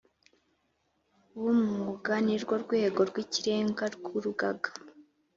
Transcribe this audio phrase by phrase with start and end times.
[1.41, 4.69] B umwuga ni rwo rwego rw ikirenga rw urugaga